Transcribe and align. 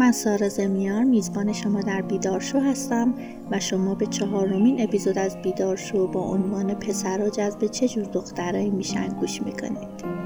من 0.00 0.12
سارا 0.12 0.48
زمیار 0.48 1.04
میزبان 1.04 1.52
شما 1.52 1.80
در 1.80 2.02
بیدارشو 2.02 2.58
هستم 2.58 3.14
و 3.50 3.60
شما 3.60 3.94
به 3.94 4.06
چهارمین 4.06 4.82
اپیزود 4.82 5.18
از 5.18 5.42
بیدارشو 5.42 6.06
با 6.06 6.20
عنوان 6.20 6.74
پسرا 6.74 7.30
جذب 7.30 7.66
چه 7.66 7.88
جور 7.88 8.04
دخترایی 8.04 8.70
میشن 8.70 9.08
گوش 9.08 9.42
می‌کنید. 9.42 10.19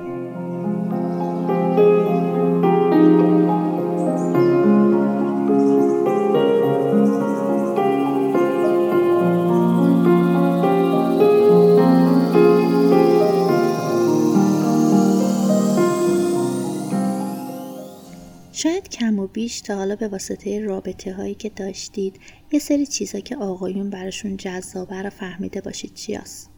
بیش 19.44 19.60
تا 19.60 19.76
حالا 19.76 19.96
به 19.96 20.08
واسطه 20.08 20.60
رابطه 20.60 21.14
هایی 21.14 21.34
که 21.34 21.48
داشتید 21.48 22.20
یه 22.52 22.58
سری 22.58 22.86
چیزا 22.86 23.20
که 23.20 23.36
آقایون 23.36 23.90
براشون 23.90 24.36
جذابه 24.36 25.02
رو 25.02 25.10
فهمیده 25.10 25.60
باشید 25.60 25.94
چی 25.94 26.14
هست. 26.14 26.50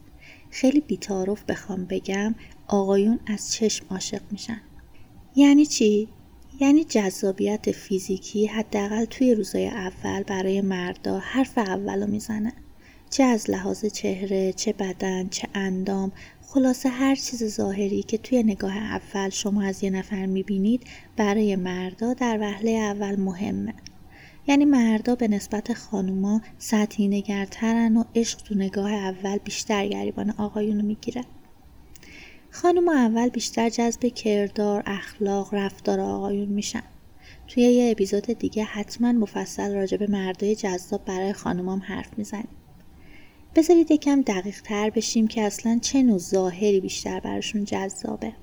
خیلی 0.49 0.79
بیتارف 0.79 1.43
بخوام 1.43 1.85
بگم 1.85 2.35
آقایون 2.67 3.19
از 3.27 3.51
چشم 3.51 3.85
عاشق 3.89 4.21
میشن. 4.31 4.61
یعنی 5.35 5.65
چی؟ 5.65 6.07
یعنی 6.59 6.83
جذابیت 6.83 7.71
فیزیکی 7.71 8.45
حداقل 8.45 9.05
توی 9.05 9.33
روزای 9.33 9.67
اول 9.67 10.23
برای 10.23 10.61
مردا 10.61 11.19
حرف 11.19 11.57
اولو 11.57 12.07
می‌زنه. 12.07 12.53
چه 13.09 13.23
از 13.23 13.49
لحاظ 13.49 13.85
چهره، 13.85 14.53
چه 14.53 14.73
بدن، 14.73 15.29
چه 15.29 15.47
اندام، 15.53 16.11
خلاصه 16.49 16.89
هر 16.89 17.15
چیز 17.15 17.43
ظاهری 17.43 18.03
که 18.03 18.17
توی 18.17 18.43
نگاه 18.43 18.77
اول 18.77 19.29
شما 19.29 19.63
از 19.63 19.83
یه 19.83 19.89
نفر 19.89 20.25
می‌بینید 20.25 20.83
برای 21.15 21.55
مردا 21.55 22.13
در 22.13 22.37
وهله 22.41 22.71
اول 22.71 23.15
مهمه. 23.15 23.73
یعنی 24.47 24.65
مردا 24.65 25.15
به 25.15 25.27
نسبت 25.27 25.73
خانوما 25.73 26.41
سطحی 26.57 27.07
نگرترن 27.07 27.97
و 27.97 28.03
عشق 28.15 28.41
تو 28.41 28.55
نگاه 28.55 28.91
اول 28.91 29.37
بیشتر 29.37 29.87
گریبان 29.87 30.29
آقایونو 30.29 30.83
می‌گیره. 30.83 31.23
خانوما 32.51 32.93
اول 32.93 33.29
بیشتر 33.29 33.69
جذب 33.69 34.05
کردار، 34.05 34.83
اخلاق، 34.85 35.53
رفتار 35.53 35.99
آقایون 35.99 36.49
میشن. 36.49 36.83
توی 37.47 37.63
یه 37.63 37.91
اپیزود 37.91 38.25
دیگه 38.25 38.63
حتما 38.63 39.11
مفصل 39.11 39.73
راجع 39.73 39.97
به 39.97 40.07
مردای 40.07 40.55
جذاب 40.55 41.05
برای 41.05 41.33
خانومام 41.33 41.81
حرف 41.85 42.17
می‌زنیم. 42.17 42.47
بذارید 43.57 43.91
یکم 43.91 44.21
دقیق 44.21 44.61
تر 44.61 44.89
بشیم 44.89 45.27
که 45.27 45.41
اصلا 45.41 45.79
چه 45.81 46.03
نوع 46.03 46.17
ظاهری 46.17 46.79
بیشتر 46.79 47.19
براشون 47.19 47.63
جذابه. 47.63 48.33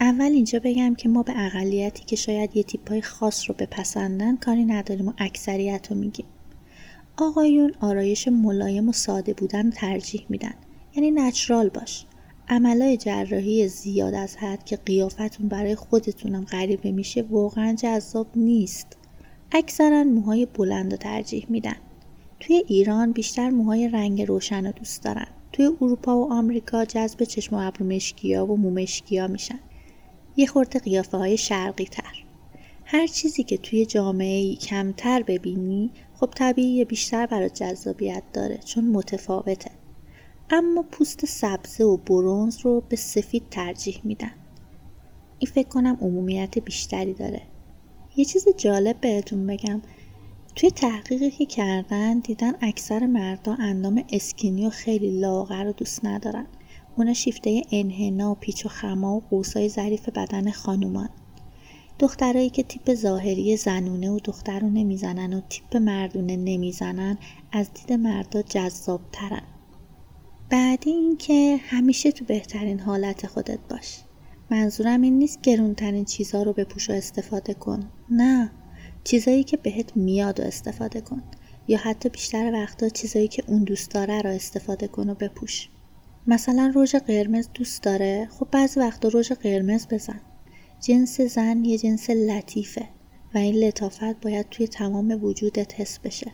اول 0.00 0.32
اینجا 0.32 0.60
بگم 0.64 0.94
که 0.94 1.08
ما 1.08 1.22
به 1.22 1.32
اقلیتی 1.36 2.04
که 2.04 2.16
شاید 2.16 2.56
یه 2.56 2.62
تیپای 2.62 3.02
خاص 3.02 3.50
رو 3.50 3.54
بپسندن 3.58 4.36
کاری 4.36 4.64
نداریم 4.64 5.08
و 5.08 5.12
اکثریت 5.18 5.86
رو 5.90 5.96
میگیم. 5.96 6.26
آقایون 7.16 7.74
آرایش 7.80 8.28
ملایم 8.28 8.88
و 8.88 8.92
ساده 8.92 9.34
بودن 9.34 9.70
ترجیح 9.70 10.26
میدن. 10.28 10.54
یعنی 10.94 11.10
نچرال 11.10 11.68
باش. 11.68 12.06
عملای 12.48 12.96
جراحی 12.96 13.68
زیاد 13.68 14.14
از 14.14 14.36
حد 14.36 14.64
که 14.64 14.76
قیافتون 14.76 15.48
برای 15.48 15.74
خودتونم 15.74 16.44
غریبه 16.44 16.92
میشه 16.92 17.22
واقعا 17.22 17.74
جذاب 17.74 18.26
نیست. 18.36 18.96
اکثرا 19.52 20.04
موهای 20.04 20.46
بلند 20.46 20.92
رو 20.92 20.96
ترجیح 20.96 21.46
میدن. 21.48 21.76
توی 22.40 22.64
ایران 22.66 23.12
بیشتر 23.12 23.50
موهای 23.50 23.88
رنگ 23.88 24.22
روشن 24.22 24.66
رو 24.66 24.72
دوست 24.72 25.04
دارن. 25.04 25.26
توی 25.52 25.66
اروپا 25.80 26.16
و 26.16 26.32
آمریکا 26.32 26.84
جذب 26.84 27.24
چشم 27.24 27.56
و 27.56 27.58
ابرو 27.58 27.86
مشکیا 27.86 28.46
و 28.46 28.56
مو 28.56 28.70
مشکیا 28.70 29.26
میشن. 29.26 29.58
یه 30.36 30.46
خورده 30.46 30.78
قیافه 30.78 31.16
های 31.16 31.36
شرقی 31.36 31.84
تر. 31.84 32.24
هر 32.84 33.06
چیزی 33.06 33.42
که 33.42 33.56
توی 33.56 33.86
جامعه 33.86 34.54
کمتر 34.54 35.22
ببینی 35.22 35.90
خب 36.14 36.30
طبیعی 36.36 36.84
بیشتر 36.84 37.26
برای 37.26 37.50
جذابیت 37.50 38.22
داره 38.32 38.58
چون 38.58 38.84
متفاوته. 38.84 39.70
اما 40.50 40.82
پوست 40.82 41.26
سبزه 41.26 41.84
و 41.84 41.96
برونز 41.96 42.58
رو 42.58 42.82
به 42.88 42.96
سفید 42.96 43.42
ترجیح 43.50 44.00
میدن. 44.04 44.32
این 45.38 45.50
فکر 45.50 45.68
کنم 45.68 45.98
عمومیت 46.00 46.58
بیشتری 46.58 47.14
داره. 47.14 47.42
یه 48.16 48.24
چیز 48.24 48.48
جالب 48.56 49.00
بهتون 49.00 49.46
بگم 49.46 49.82
توی 50.56 50.70
تحقیقی 50.70 51.30
که 51.30 51.46
کردن 51.46 52.18
دیدن 52.18 52.52
اکثر 52.60 53.06
مردا 53.06 53.54
اندام 53.54 54.04
اسکینی 54.12 54.66
و 54.66 54.70
خیلی 54.70 55.20
لاغر 55.20 55.64
رو 55.64 55.72
دوست 55.72 56.04
ندارن. 56.04 56.46
اونا 56.96 57.14
شیفته 57.14 57.62
انحنا 57.72 58.30
و 58.30 58.34
پیچ 58.34 58.66
و 58.66 58.68
خما 58.68 59.16
و 59.16 59.22
قوسای 59.30 59.68
ظریف 59.68 60.08
بدن 60.08 60.50
خانومان. 60.50 61.08
دخترایی 61.98 62.50
که 62.50 62.62
تیپ 62.62 62.94
ظاهری 62.94 63.56
زنونه 63.56 64.10
و 64.10 64.18
دختر 64.24 64.60
رو 64.60 64.70
نمی‌زنن 64.70 65.32
و 65.32 65.40
تیپ 65.48 65.76
مردونه 65.76 66.36
نمی‌زنن 66.36 67.18
از 67.52 67.70
دید 67.74 67.92
مردا 67.92 68.42
جذابترن. 68.42 69.42
بعدی 70.50 70.90
اینکه 70.90 71.60
همیشه 71.62 72.12
تو 72.12 72.24
بهترین 72.24 72.80
حالت 72.80 73.26
خودت 73.26 73.58
باش. 73.70 73.98
منظورم 74.50 75.02
این 75.02 75.18
نیست 75.18 75.40
گرونترین 75.42 76.04
چیزها 76.04 76.42
رو 76.42 76.52
بپوش 76.52 76.90
و 76.90 76.92
استفاده 76.92 77.54
کن. 77.54 77.90
نه. 78.10 78.50
چیزایی 79.06 79.44
که 79.44 79.56
بهت 79.56 79.96
میاد 79.96 80.40
و 80.40 80.42
استفاده 80.42 81.00
کن. 81.00 81.22
یا 81.68 81.78
حتی 81.78 82.08
بیشتر 82.08 82.52
وقتا 82.52 82.88
چیزایی 82.88 83.28
که 83.28 83.42
اون 83.46 83.64
دوست 83.64 83.90
داره 83.90 84.22
رو 84.22 84.30
استفاده 84.30 84.88
کن 84.88 85.10
و 85.10 85.14
بپوش. 85.14 85.68
مثلا 86.26 86.72
رژ 86.74 86.94
قرمز 86.94 87.48
دوست 87.54 87.82
داره. 87.82 88.28
خب 88.30 88.48
بعضی 88.52 88.80
وقتا 88.80 89.10
رژ 89.14 89.32
قرمز 89.32 89.86
بزن. 89.86 90.20
جنس 90.80 91.20
زن 91.20 91.64
یه 91.64 91.78
جنس 91.78 92.10
لطیفه 92.10 92.88
و 93.34 93.38
این 93.38 93.54
لطافت 93.54 94.20
باید 94.20 94.48
توی 94.50 94.68
تمام 94.68 95.24
وجودت 95.24 95.80
حس 95.80 95.98
بشه. 95.98 96.32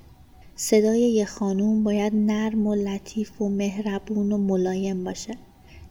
صدای 0.56 1.00
یه 1.00 1.24
خانوم 1.24 1.84
باید 1.84 2.12
نرم 2.14 2.66
و 2.66 2.74
لطیف 2.74 3.42
و 3.42 3.48
مهربون 3.48 4.32
و 4.32 4.38
ملایم 4.38 5.04
باشه. 5.04 5.34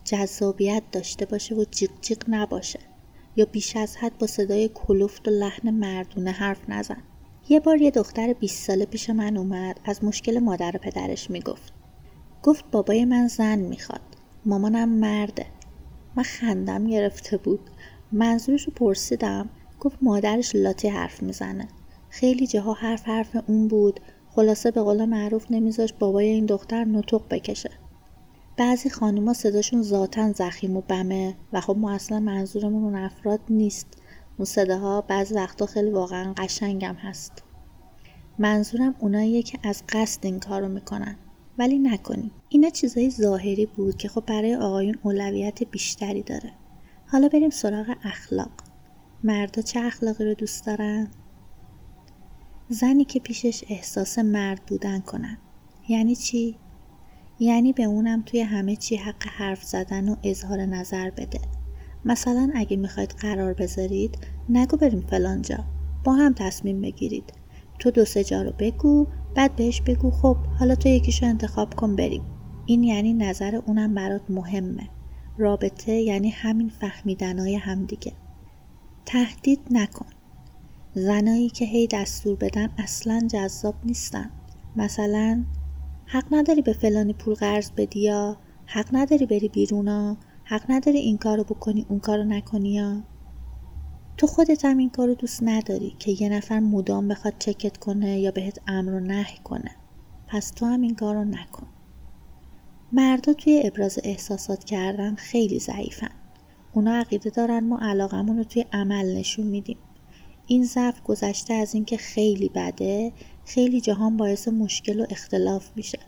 جذابیت 0.04 0.84
داشته 0.92 1.26
باشه 1.26 1.56
و 1.56 1.66
جیغ 1.72 1.90
جیغ 2.02 2.24
نباشه. 2.28 2.80
یا 3.36 3.46
بیش 3.46 3.76
از 3.76 3.98
حد 3.98 4.18
با 4.18 4.28
صدای 4.28 4.70
کلوفت 4.74 5.28
و 5.28 5.32
لحن 5.32 5.70
مردونه 5.70 6.32
حرف 6.32 6.70
نزن. 6.70 7.04
یه 7.50 7.60
بار 7.60 7.82
یه 7.82 7.92
دختر 7.92 8.34
20 8.34 8.68
ساله 8.68 8.86
پیش 8.86 9.10
من 9.10 9.38
اومد 9.38 9.80
از 9.86 10.04
مشکل 10.04 10.40
مادر 10.40 10.72
و 10.76 10.80
پدرش 10.80 11.30
می‌گفت. 11.30 11.74
گفت 12.44 12.66
بابای 12.72 13.06
من 13.06 13.28
زن 13.28 13.60
می‌خواد. 13.60 14.02
مامانم 14.46 14.90
مرده. 14.90 15.46
من 16.16 16.24
خندم 16.24 16.88
گرفته 16.88 17.38
بود. 17.38 17.60
منظورش 18.12 18.64
رو 18.64 18.74
پرسیدم. 18.74 19.50
گفت 19.80 19.98
مادرش 20.02 20.56
لاتی 20.56 20.88
حرف 20.88 21.24
می‌زنه. 21.24 21.68
خیلی 22.10 22.48
جاها 22.48 22.74
حرف 22.74 23.08
حرف 23.08 23.38
اون 23.48 23.68
بود. 23.68 24.00
خلاصه 24.30 24.72
به 24.72 24.82
قول 24.82 25.06
معروف 25.06 25.46
نمیذاش 25.50 25.94
بابای 25.94 26.28
این 26.28 26.46
دختر 26.46 26.86
نطق 26.86 27.22
بکشه. 27.30 27.70
بعضی 28.58 28.90
خانوما 28.90 29.34
صداشون 29.34 29.82
ذاتا 29.82 30.32
زخیم 30.32 30.78
و 30.78 30.82
بمه 30.82 31.36
و 31.54 31.62
خب 31.62 31.78
ما 31.78 31.92
اصلا 31.92 32.20
منظورمون 32.20 32.84
اون 32.84 32.96
افراد 32.96 33.40
نیست. 33.50 33.88
اون 34.38 34.46
صداها 34.46 35.02
بعضی 35.02 35.36
وقتا 35.36 35.66
خیلی 35.66 35.90
واقعا 35.90 36.34
قشنگم 36.34 36.96
هست. 36.96 37.44
منظورم 38.40 38.96
اوناییه 39.00 39.44
که 39.44 39.60
از 39.64 39.84
قصد 39.90 40.26
این 40.26 40.40
کارو 40.40 40.68
می‌کنن. 40.68 41.16
ولی 41.58 41.80
نکنی. 41.80 42.32
اینا 42.50 42.70
چیزای 42.70 43.10
ظاهری 43.10 43.66
بود 43.66 43.98
که 43.98 44.08
خب 44.08 44.24
برای 44.26 44.56
آقایون 44.56 44.96
اولویت 45.04 45.64
بیشتری 45.64 46.24
داره. 46.24 46.52
حالا 47.08 47.28
بریم 47.28 47.50
سراغ 47.50 47.96
اخلاق. 48.04 48.52
مردا 49.24 49.62
چه 49.62 49.80
اخلاقی 49.80 50.26
رو 50.26 50.34
دوست 50.34 50.66
دارن؟ 50.66 51.08
زنی 52.70 53.06
که 53.06 53.20
پیشش 53.20 53.64
احساس 53.70 54.20
مرد 54.20 54.62
بودن 54.68 55.00
کنن. 55.00 55.38
یعنی 55.90 56.16
چی؟ 56.16 56.58
یعنی 57.44 57.74
به 57.74 57.84
اونم 57.84 58.22
توی 58.26 58.42
همه 58.42 58.76
چی 58.76 58.96
حق 58.96 59.24
حرف 59.28 59.64
زدن 59.64 60.10
و 60.10 60.16
اظهار 60.24 60.66
نظر 60.66 61.10
بده. 61.10 61.40
مثلا 62.06 62.52
اگه 62.56 62.78
می‌خواید 62.78 63.10
قرار 63.10 63.54
بذارید 63.54 64.18
نگو 64.50 64.78
بریم 64.78 65.02
فلانجا 65.02 65.64
با 66.04 66.14
هم 66.14 66.34
تصمیم 66.34 66.82
بگیرید. 66.82 67.34
تو 67.80 67.92
دو 67.92 68.06
سه 68.06 68.24
جا 68.24 68.42
رو 68.42 68.54
بگو 68.60 69.08
بعد 69.36 69.56
بهش 69.56 69.82
بگو 69.82 70.12
خب 70.12 70.38
حالا 70.60 70.76
تو 70.76 70.90
یکیشو 70.90 71.26
انتخاب 71.26 71.74
کن 71.74 71.96
بریم. 71.96 72.24
این 72.66 72.84
یعنی 72.84 73.14
نظر 73.14 73.56
اونم 73.56 73.94
برات 73.94 74.22
مهمه. 74.30 74.90
رابطه 75.38 75.92
یعنی 75.92 76.30
همین 76.30 76.70
فهمیدنهای 76.70 77.56
همدیگه. 77.56 78.14
تهدید 79.06 79.60
نکن. 79.72 80.10
زنایی 80.94 81.50
که 81.50 81.66
هی 81.66 81.88
دستور 81.88 82.36
بدن 82.36 82.70
اصلا 82.78 83.28
جذاب 83.32 83.76
نیستن. 83.84 84.32
مثلا 84.76 85.44
حق 86.12 86.26
نداری 86.32 86.62
به 86.62 86.74
فلانی 86.74 87.14
پول 87.14 87.34
قرض 87.34 87.72
بدی 87.72 88.00
یا؟ 88.00 88.38
حق 88.66 88.88
نداری 88.92 89.26
بری 89.26 89.50
بیرونا 89.50 90.18
حق 90.44 90.64
نداری 90.70 90.98
این 90.98 91.18
کارو 91.18 91.44
بکنی 91.44 91.86
اون 91.90 92.00
کارو 92.00 92.24
نکنی 92.24 92.74
یا 92.74 93.04
تو 94.18 94.28
خودت 94.28 94.66
هم 94.66 94.78
این 94.78 94.90
کارو 94.90 95.16
دوست 95.16 95.44
نداری 95.44 95.96
که 96.00 96.12
یه 96.12 96.30
نفر 96.30 96.60
مدام 96.60 97.08
بخواد 97.08 97.34
چکت 97.40 97.78
کنه 97.78 98.20
یا 98.20 98.32
بهت 98.32 98.60
امر 98.68 98.94
و 98.94 99.00
نهی 99.00 99.38
کنه. 99.44 99.72
پس 100.28 100.52
تو 100.52 100.66
هم 100.66 100.82
این 100.82 100.96
کارو 100.96 101.24
نکن. 101.24 101.68
مردا 102.92 103.34
توی 103.34 103.62
ابراز 103.66 104.00
احساسات 104.04 104.64
کردن 104.64 105.16
خیلی 105.16 105.60
ضعیفن. 105.60 106.12
اونا 106.74 106.96
عقیده 106.96 107.30
دارن 107.30 107.68
ما 107.68 107.80
علاقمون 107.82 108.38
رو 108.38 108.44
توی 108.44 108.66
عمل 108.74 109.18
نشون 109.18 109.48
میدیم. 109.48 109.78
این 110.48 110.64
ضعف 110.64 111.02
گذشته 111.04 111.54
از 111.54 111.74
اینکه 111.76 111.98
خیلی 111.98 112.50
بده 112.50 113.14
خیلی 113.46 113.82
جهان 113.82 114.18
باعث 114.18 114.48
مشکل 114.48 115.00
و 115.00 115.06
اختلاف 115.10 115.70
میشه. 115.76 116.00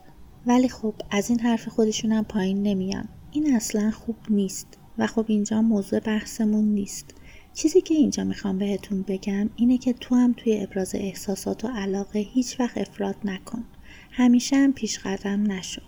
ولی 0.46 0.70
خب 0.70 0.94
از 1.12 1.30
این 1.30 1.40
حرف 1.40 1.68
خودشون 1.68 2.12
هم 2.12 2.24
پایین 2.24 2.64
نمیان. 2.64 3.10
این 3.32 3.56
اصلا 3.56 3.92
خوب 3.92 4.16
نیست 4.30 4.68
و 4.98 5.08
خب 5.08 5.26
اینجا 5.28 5.62
موضوع 5.62 6.00
بحثمون 6.00 6.66
نیست. 6.66 7.16
چیزی 7.54 7.82
که 7.82 7.94
اینجا 7.94 8.24
می‌خوام 8.24 8.58
بهتون 8.58 9.02
بگم 9.02 9.50
اینه 9.56 9.78
که 9.78 9.94
تو 9.94 10.16
هم 10.16 10.34
توی 10.38 10.62
ابراز 10.62 10.96
احساسات 10.96 11.66
و 11.66 11.68
علاقه 11.68 12.20
هیچ 12.20 12.60
وقت 12.60 12.78
افراد 12.78 13.16
نکن. 13.24 13.64
همیشه 14.12 14.56
هم 14.56 14.74
پیش 14.74 15.00
قدم 15.00 15.52
نشو. 15.52 15.82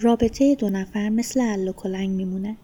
رابطه 0.00 0.54
دو 0.54 0.70
نفر 0.70 1.08
مثل 1.08 1.40
عل 1.40 1.68
و 1.68 1.72
کلنگ 1.72 2.10
میمونه. 2.10 2.56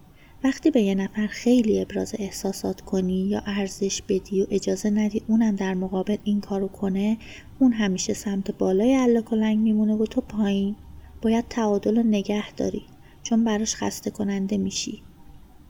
وقتی 0.44 0.70
به 0.70 0.82
یه 0.82 0.94
نفر 0.94 1.26
خیلی 1.26 1.81
ابراز 1.81 2.14
احساسات 2.19 2.81
کنی 2.81 3.29
یا 3.29 3.43
ارزش 3.46 4.02
بدی 4.02 4.43
و 4.43 4.46
اجازه 4.50 4.91
ندی 4.91 5.23
اونم 5.29 5.56
در 5.56 5.75
مقابل 5.75 6.17
این 6.25 6.41
کارو 6.41 6.69
کنه 6.69 7.19
اون 7.58 7.73
همیشه 7.73 8.14
سمت 8.14 8.50
بالای 8.50 8.94
عل 8.94 9.20
کلنگ 9.20 9.58
میمونه 9.58 9.94
و 9.94 10.06
تو 10.06 10.20
پایین. 10.20 10.76
باید 11.23 11.44
تعادل 11.50 11.96
رو 11.96 12.02
نگه 12.02 12.52
داری 12.52 12.82
چون 13.23 13.44
براش 13.44 13.75
خسته 13.75 14.11
کننده 14.11 14.58
میشی. 14.58 15.02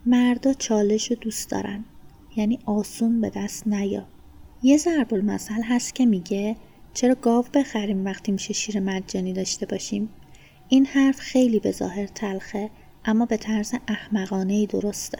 مردا 0.06 0.52
چالش 0.52 1.10
رو 1.10 1.16
دوست 1.16 1.50
دارن 1.50 1.84
یعنی 2.36 2.58
آسون 2.66 3.20
به 3.20 3.30
دست 3.36 3.66
نیا. 3.66 4.06
یه 4.62 4.76
ضرب 4.76 5.14
المثل 5.14 5.62
هست 5.62 5.94
که 5.94 6.06
میگه 6.06 6.56
چرا 6.94 7.14
گاو 7.14 7.44
بخریم 7.54 8.04
وقتی 8.04 8.32
میشه 8.32 8.52
شیر 8.52 8.80
مجانی 8.80 9.32
داشته 9.32 9.66
باشیم؟ 9.66 10.08
این 10.68 10.86
حرف 10.86 11.20
خیلی 11.20 11.58
به 11.58 11.70
ظاهر 11.70 12.06
تلخه. 12.06 12.70
اما 13.04 13.26
به 13.26 13.36
طرز 13.36 13.74
احمقانه 13.88 14.52
ای 14.52 14.66
درسته. 14.66 15.18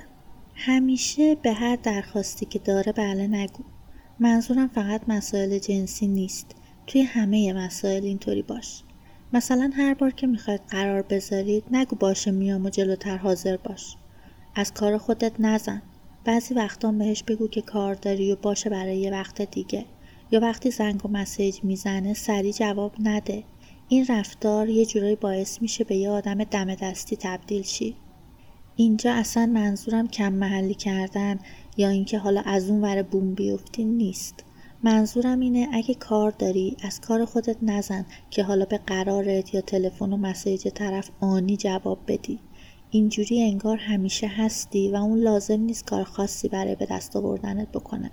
همیشه 0.55 1.35
به 1.35 1.53
هر 1.53 1.77
درخواستی 1.77 2.47
که 2.47 2.59
داره 2.59 2.93
بله 2.93 3.27
نگو. 3.27 3.65
منظورم 4.19 4.69
فقط 4.69 5.01
مسائل 5.09 5.59
جنسی 5.59 6.07
نیست. 6.07 6.47
توی 6.87 7.03
همه 7.03 7.53
مسائل 7.53 8.05
اینطوری 8.05 8.43
باش. 8.43 8.83
مثلا 9.33 9.71
هر 9.77 9.95
بار 9.95 10.11
که 10.11 10.27
می‌خواید 10.27 10.61
قرار 10.69 11.03
بذارید 11.03 11.65
نگو 11.71 11.97
باشه 11.97 12.31
میام 12.31 12.67
و 12.67 12.71
جلوتر 12.71 13.17
حاضر 13.17 13.57
باش. 13.57 13.97
از 14.55 14.73
کار 14.73 14.99
خودت 14.99 15.33
نزن. 15.39 15.83
بعضی 16.25 16.55
وقتا 16.55 16.93
بهش 16.93 17.23
بگو 17.23 17.49
که 17.49 17.61
کار 17.61 17.95
داری 17.95 18.33
و 18.33 18.37
باشه 18.37 18.71
برای 18.71 18.99
یه 18.99 19.11
وقت 19.11 19.43
دیگه. 19.43 19.85
یا 20.31 20.41
وقتی 20.41 20.71
زنگ 20.71 21.07
و 21.07 21.09
مسیج 21.09 21.59
می‌زنه 21.63 22.15
سریع 22.15 22.53
جواب 22.53 22.93
نده. 22.99 23.45
این 23.89 24.07
رفتار 24.09 24.69
یه 24.69 24.87
جورایی 24.87 25.17
باعث 25.17 25.63
میشه 25.63 25.85
به 25.85 25.97
یه 25.97 26.11
آدم 26.11 26.45
دم 26.45 26.75
دستی 26.75 27.17
تبدیل 27.17 27.63
شی. 27.63 27.97
اینجا 28.77 29.13
اصلا 29.13 29.47
منظورم 29.47 30.09
کم 30.09 30.33
محلی 30.33 30.75
کردن 30.75 31.39
یا 31.77 31.89
اینکه 31.89 32.19
حالا 32.19 32.41
از 32.41 32.71
اون 32.71 32.81
ور 32.81 33.03
بوم 33.03 33.35
بیفتی 33.35 33.85
نیست. 33.85 34.45
منظورم 34.83 35.41
اینه 35.41 35.69
اگه 35.73 35.95
کار 35.95 36.31
داری 36.31 36.77
از 36.83 37.01
کار 37.01 37.25
خودت 37.25 37.57
نزن 37.63 38.07
که 38.31 38.43
حالا 38.43 38.65
به 38.65 38.79
قرارت 38.79 39.55
یا 39.55 39.61
تلفن 39.61 40.13
و 40.13 40.17
مسیج 40.17 40.69
طرف 40.69 41.11
آنی 41.21 41.57
جواب 41.57 41.99
بدی. 42.07 42.39
اینجوری 42.91 43.43
انگار 43.43 43.77
همیشه 43.77 44.27
هستی 44.27 44.89
و 44.89 44.97
اون 44.97 45.19
لازم 45.19 45.61
نیست 45.61 45.87
کار 45.87 46.05
خاصی 46.05 46.49
برای 46.49 46.75
به 46.75 46.87
دست 46.87 47.17
آوردنت 47.17 47.69
بکنه. 47.73 48.11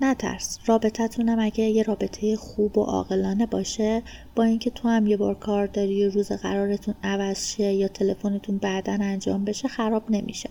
نترس. 0.00 0.58
رابطتونم 0.66 1.38
اگه 1.40 1.64
یه 1.64 1.82
رابطه 1.82 2.36
خوب 2.36 2.78
و 2.78 2.82
عاقلانه 2.82 3.46
باشه 3.46 4.02
با 4.34 4.44
اینکه 4.44 4.70
تو 4.70 4.88
هم 4.88 5.06
یه 5.06 5.16
بار 5.16 5.34
کار 5.34 5.66
داری 5.66 6.06
و 6.06 6.10
روز 6.10 6.32
قرارتون 6.32 6.94
عوض 7.02 7.46
شه 7.46 7.72
یا 7.72 7.88
تلفنتون 7.88 8.58
بعدا 8.58 8.92
انجام 8.92 9.44
بشه 9.44 9.68
خراب 9.68 10.10
نمیشه. 10.10 10.50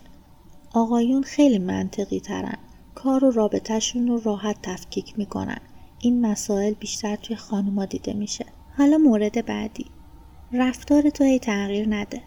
آقایون 0.73 1.23
خیلی 1.23 1.59
منطقی 1.59 2.19
ترن. 2.19 2.57
کار 2.95 3.25
و 3.25 3.31
رابطهشون 3.31 4.07
رو 4.07 4.21
راحت 4.25 4.55
تفکیک 4.63 5.13
می‌کنن. 5.17 5.59
این 5.99 6.25
مسائل 6.25 6.73
بیشتر 6.73 7.15
توی 7.15 7.35
خانوما 7.35 7.85
دیده 7.85 8.13
میشه. 8.13 8.45
حالا 8.77 8.97
مورد 8.97 9.45
بعدی. 9.45 9.85
رفتار 10.53 11.09
تو 11.09 11.23
هی 11.23 11.39
تغییر 11.39 11.87
نده. 11.89 12.21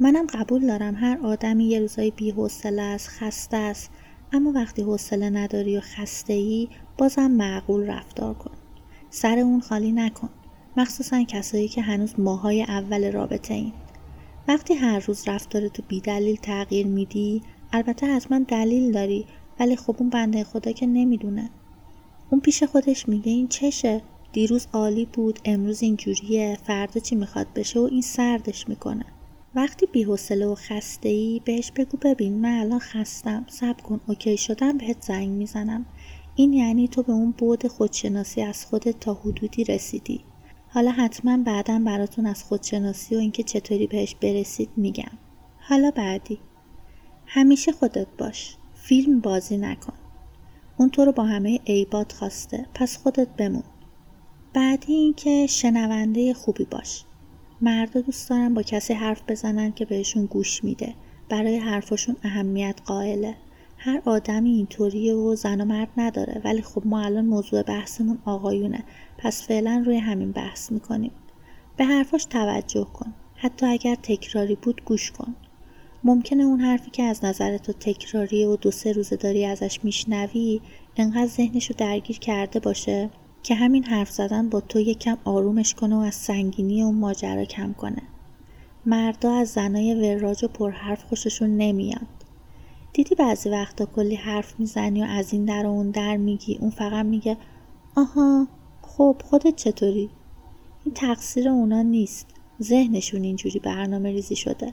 منم 0.00 0.26
قبول 0.26 0.66
دارم 0.66 0.94
هر 0.94 1.18
آدمی 1.22 1.64
یه 1.64 1.80
روزایی 1.80 2.10
بی‌حوصله 2.10 2.82
است 2.82 3.08
خسته 3.08 3.56
است. 3.56 3.90
اما 4.32 4.52
وقتی 4.52 4.82
حوصله 4.82 5.30
نداری 5.30 5.76
و 5.76 5.80
خسته 5.80 6.32
ای 6.32 6.68
بازم 6.98 7.30
معقول 7.30 7.86
رفتار 7.86 8.34
کن. 8.34 8.50
سر 9.10 9.38
اون 9.38 9.60
خالی 9.60 9.92
نکن. 9.92 10.28
مخصوصا 10.76 11.22
کسایی 11.22 11.68
که 11.68 11.82
هنوز 11.82 12.20
ماهای 12.20 12.62
اول 12.62 13.12
رابطه 13.12 13.54
این 13.54 13.72
وقتی 14.48 14.74
هر 14.74 14.98
روز 14.98 15.28
رفتار 15.28 15.68
تو 15.68 15.82
بیدلیل 15.88 16.36
تغییر 16.36 16.86
میدی 16.86 17.42
البته 17.72 18.06
حتما 18.06 18.38
دلیل 18.38 18.92
داری 18.92 19.26
ولی 19.60 19.76
خب 19.76 19.96
اون 19.98 20.10
بنده 20.10 20.44
خدا 20.44 20.72
که 20.72 20.86
نمی‌دونه. 20.86 21.50
اون 22.30 22.40
پیش 22.40 22.62
خودش 22.62 23.08
میگه 23.08 23.32
این 23.32 23.48
چشه؟ 23.48 24.02
دیروز 24.32 24.66
عالی 24.72 25.04
بود 25.12 25.38
امروز 25.44 25.82
اینجوریه 25.82 26.58
فردا 26.66 27.00
چی 27.00 27.16
می‌خواد 27.16 27.46
بشه 27.54 27.80
و 27.80 27.88
این 27.90 28.02
سردش 28.02 28.68
می‌کنه. 28.68 29.04
وقتی 29.54 29.86
بی‌حوصله 29.86 30.46
و 30.46 30.54
خسته 30.54 31.08
ای 31.08 31.40
بهش 31.44 31.70
بگو 31.70 31.98
ببین 32.02 32.40
من 32.40 32.58
الان 32.58 32.78
خستم 32.78 33.46
صبر 33.48 33.82
کن 33.82 34.00
اوکی 34.08 34.36
شدم 34.36 34.78
بهت 34.78 35.02
زنگ 35.02 35.28
می‌زنم. 35.28 35.86
این 36.34 36.52
یعنی 36.52 36.88
تو 36.88 37.02
به 37.02 37.12
اون 37.12 37.30
بود 37.30 37.66
خودشناسی 37.66 38.42
از 38.42 38.66
خودت 38.66 39.00
تا 39.00 39.14
حدودی 39.14 39.64
رسیدی. 39.64 40.20
حالا 40.68 40.90
حتما 40.90 41.36
بعدا 41.36 41.78
براتون 41.78 42.26
از 42.26 42.44
خودشناسی 42.44 43.16
و 43.16 43.18
اینکه 43.18 43.42
چطوری 43.42 43.86
بهش 43.86 44.14
برسید 44.14 44.68
میگم. 44.76 45.18
حالا 45.60 45.90
بعدی. 45.90 46.38
همیشه 47.26 47.72
خودت 47.72 48.06
باش. 48.18 48.56
فیلم 48.74 49.20
بازی 49.20 49.56
نکن. 49.56 49.94
اون 50.76 50.90
تو 50.90 51.04
رو 51.04 51.12
با 51.12 51.24
همه 51.24 51.60
عیبات 51.66 52.12
خواسته. 52.12 52.66
پس 52.74 52.96
خودت 52.96 53.28
بمون. 53.28 53.64
بعدی 54.52 54.92
اینکه 54.92 55.46
شنونده 55.46 56.34
خوبی 56.34 56.64
باش. 56.64 57.04
مردا 57.60 58.00
دوست 58.00 58.30
دارن 58.30 58.54
با 58.54 58.62
کسی 58.62 58.94
حرف 58.94 59.22
بزنن 59.28 59.72
که 59.72 59.84
بهشون 59.84 60.26
گوش 60.26 60.64
میده. 60.64 60.94
برای 61.28 61.56
حرفاشون 61.56 62.16
اهمیت 62.22 62.80
قائله. 62.84 63.34
هر 63.78 64.02
آدمی 64.04 64.50
اینطوریه 64.50 65.14
و 65.14 65.34
زن 65.34 65.60
و 65.60 65.64
مرد 65.64 65.88
نداره. 65.96 66.40
ولی 66.44 66.62
خب 66.62 66.82
ما 66.84 67.00
الان 67.00 67.24
موضوع 67.24 67.62
بحثمون 67.62 68.18
آقایونه. 68.24 68.84
پس 69.18 69.46
فعلا 69.46 69.82
روی 69.86 69.96
همین 69.96 70.32
بحث 70.32 70.72
می‌کنیم. 70.72 71.10
به 71.76 71.84
حرفاش 71.84 72.24
توجه 72.24 72.84
کن. 72.84 73.14
حتی 73.34 73.66
اگر 73.66 73.94
تکراری 73.94 74.54
بود 74.54 74.82
گوش 74.84 75.12
کن. 75.12 75.34
ممکنه 76.04 76.42
اون 76.42 76.60
حرفی 76.60 76.90
که 76.90 77.02
از 77.02 77.24
نظر 77.24 77.58
تو 77.58 77.72
تکراریه 77.72 78.48
و 78.48 78.56
دو 78.56 78.70
سه 78.70 78.92
روزه 78.92 79.16
داری 79.16 79.44
ازش 79.44 79.80
میشنوی 79.82 80.60
انقدر 80.96 81.26
ذهنشو 81.26 81.74
درگیر 81.78 82.18
کرده 82.18 82.60
باشه؟ 82.60 83.10
که 83.42 83.54
همین 83.54 83.84
حرف 83.84 84.10
زدن 84.10 84.48
با 84.48 84.60
تو 84.60 84.80
یکم 84.80 85.18
آرومش 85.24 85.74
کنه 85.74 85.96
و 85.96 85.98
از 85.98 86.14
سنگینی 86.14 86.82
اون 86.82 86.94
ماجرا 86.94 87.44
کم 87.44 87.72
کنه. 87.72 88.02
مردا 88.86 89.32
از 89.32 89.48
زنای 89.48 89.94
وراج 89.94 90.44
و 90.44 90.48
پرحرف 90.48 91.04
خوششون 91.04 91.56
نمیاد. 91.56 92.06
دیدی 92.92 93.14
بعضی 93.14 93.48
وقتا 93.48 93.86
کلی 93.86 94.14
حرف 94.14 94.60
می‌زنی 94.60 95.02
و 95.02 95.06
از 95.06 95.32
این 95.32 95.44
در 95.44 95.66
و 95.66 95.68
اون 95.68 95.90
در 95.90 96.16
میگی؟ 96.16 96.58
اون 96.60 96.70
فقط 96.70 97.06
میگه 97.06 97.36
آها 97.96 98.46
خب 98.82 99.16
خودت 99.24 99.56
چطوری؟ 99.56 100.10
این 100.84 100.94
تقصیر 100.94 101.48
اونا 101.48 101.82
نیست. 101.82 102.26
ذهنشون 102.62 103.22
اینجوری 103.22 103.58
برنامه 103.58 104.10
ریزی 104.10 104.36
شده. 104.36 104.72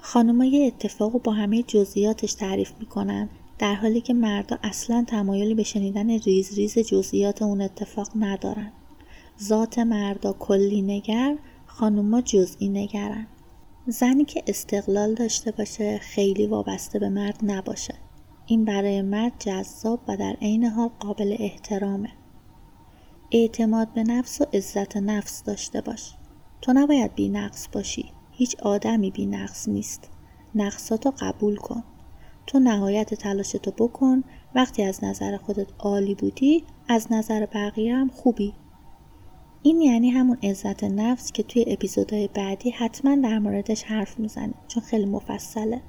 خانوما 0.00 0.44
یه 0.44 0.66
اتفاق 0.66 1.22
با 1.22 1.32
همه 1.32 1.62
جزئیاتش 1.62 2.34
تعریف 2.34 2.72
می‌کنن. 2.80 3.28
در 3.60 3.74
حالی 3.74 4.00
که 4.00 4.14
مردا 4.14 4.58
اصلا 4.62 5.04
تمایلی 5.08 5.54
به 5.54 5.62
شنیدن 5.62 6.10
ریز 6.10 6.54
ریز 6.54 6.78
جزئیات 6.78 7.42
اون 7.42 7.60
اتفاق 7.60 8.08
ندارن. 8.16 8.72
ذات 9.42 9.78
مردا 9.78 10.32
کلی 10.32 10.82
نگر 10.82 11.36
خانوما 11.66 12.20
جزئی 12.20 12.68
نگرن. 12.68 13.26
زنی 13.86 14.24
که 14.24 14.42
استقلال 14.46 15.14
داشته 15.14 15.50
باشه 15.50 15.98
خیلی 15.98 16.46
وابسته 16.46 16.98
به 16.98 17.08
مرد 17.08 17.38
نباشه. 17.42 17.94
این 18.46 18.64
برای 18.64 19.02
مرد 19.02 19.32
جذاب 19.38 20.00
و 20.08 20.16
در 20.16 20.36
عین 20.42 20.64
حال 20.64 20.90
قابل 21.00 21.36
احترامه. 21.38 22.10
اعتماد 23.32 23.92
به 23.92 24.02
نفس 24.02 24.40
و 24.40 24.44
عزت 24.52 24.96
نفس 24.96 25.42
داشته 25.42 25.80
باش. 25.80 26.14
تو 26.62 26.72
نباید 26.72 27.14
بی 27.14 27.28
نقص 27.28 27.68
باشی. 27.72 28.12
هیچ 28.30 28.56
آدمی 28.62 29.10
بی 29.10 29.26
نقص 29.26 29.68
نیست. 29.68 30.10
نقصاتو 30.54 31.12
قبول 31.20 31.56
کن. 31.56 31.84
تو 32.50 32.58
نهایت 32.58 33.14
تلاشتو 33.14 33.70
بکن. 33.70 34.24
وقتی 34.54 34.82
از 34.82 35.04
نظر 35.04 35.36
خودت 35.36 35.66
عالی 35.78 36.14
بودی 36.14 36.64
از 36.88 37.12
نظر 37.12 37.46
بقیه 37.46 37.96
هم 37.96 38.08
خوبی. 38.08 38.54
این 39.62 39.80
یعنی 39.80 40.10
همون 40.10 40.38
عزت 40.42 40.84
نفس 40.84 41.32
که 41.32 41.42
توی 41.42 41.64
اپیزودهای 41.66 42.28
بعدی 42.34 42.70
حتما 42.70 43.16
در 43.16 43.38
موردش 43.38 43.82
حرف 43.82 44.18
می‌زنیم 44.18 44.54
چون 44.68 44.82
خیلی 44.82 45.04
مفصله. 45.04 45.80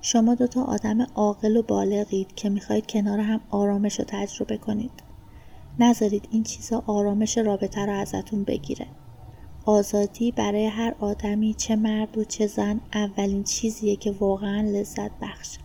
شما 0.00 0.34
دوتا 0.34 0.64
آدم 0.64 1.06
عاقل 1.14 1.56
و 1.56 1.62
بالغید 1.62 2.34
که 2.34 2.48
می‌خواید 2.48 2.86
کنار 2.86 3.20
هم 3.20 3.40
آرامش 3.50 3.98
رو 3.98 4.04
تجربه 4.08 4.56
کنید. 4.56 4.92
نذارید 5.78 6.28
این 6.30 6.42
چیزا 6.42 6.82
آرامش 6.86 7.38
رابطه 7.38 7.86
رو 7.86 7.92
ازتون 7.92 8.44
بگیره. 8.44 8.86
آزادی 9.64 10.32
برای 10.32 10.66
هر 10.66 10.94
آدمی 11.00 11.54
چه 11.54 11.76
مرد 11.76 12.18
و 12.18 12.24
چه 12.24 12.46
زن 12.46 12.80
اولین 12.94 13.44
چیزیه 13.44 13.96
که 13.96 14.14
واقعا 14.20 14.60
لذت 14.60 15.10
بخش. 15.22 15.58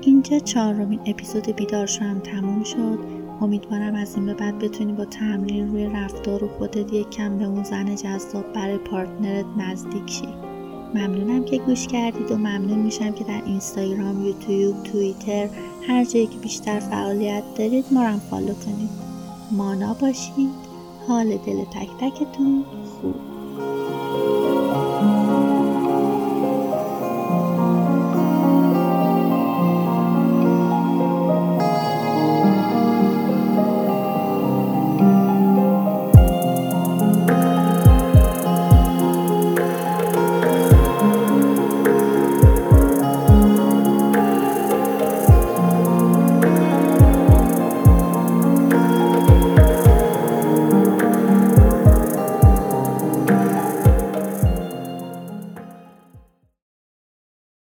اینجا 0.00 0.38
چهارمین 0.38 1.00
اپیزود 1.06 1.56
بیدار 1.56 1.88
هم 2.00 2.20
تموم 2.20 2.64
شد 2.64 3.25
امیدوارم 3.40 3.94
از 3.94 4.16
این 4.16 4.26
به 4.26 4.34
بعد 4.34 4.58
بتونی 4.58 4.92
با 4.92 5.04
تمرین 5.04 5.68
روی 5.68 5.86
رفتار 5.86 6.44
و 6.44 6.48
خودت 6.48 6.92
یک 6.92 7.10
کم 7.10 7.38
به 7.38 7.44
اون 7.44 7.64
زن 7.64 7.94
جذاب 7.94 8.52
برای 8.52 8.78
partner 8.78 9.38
ت 9.38 9.46
نزدیک 9.58 10.10
شی. 10.10 10.28
ممنونم 10.94 11.44
که 11.44 11.58
گوش 11.58 11.86
کردید 11.86 12.30
و 12.30 12.36
ممنون 12.36 12.78
میشم 12.78 13.12
که 13.12 13.24
در 13.24 13.42
اینستاگرام 13.46 14.26
یوتیوب 14.26 14.82
توییتر 14.82 15.48
هر 15.88 16.04
جایی 16.04 16.26
که 16.26 16.38
بیشتر 16.38 16.80
فعالیت 16.80 17.44
دارید 17.58 17.84
ما 17.90 18.06
رو 18.06 18.18
follow 18.18 18.54
کنید. 18.54 18.90
مانا 19.52 19.94
باشید. 19.94 20.50
حال 21.08 21.36
دل 21.36 21.64
تک 21.64 21.88
تکتون 22.00 22.64
خوب. 22.84 23.14